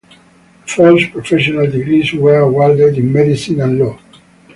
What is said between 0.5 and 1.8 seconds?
The first professional